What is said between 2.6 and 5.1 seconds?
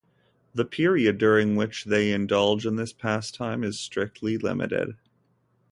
in this pastime is strictly limited.